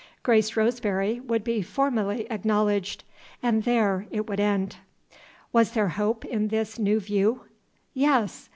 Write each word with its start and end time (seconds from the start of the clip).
Grace 0.23 0.57
Roseberry 0.57 1.19
would 1.19 1.43
be 1.43 1.61
formally 1.61 2.25
acknowledged 2.31 3.03
and 3.43 3.65
there 3.65 4.07
it 4.09 4.27
would 4.27 4.39
end. 4.39 4.77
Was 5.53 5.73
there 5.73 5.89
hope 5.89 6.25
in 6.25 6.47
this 6.47 6.79
new 6.79 6.99
view? 6.99 7.41
Yes! 7.93 8.49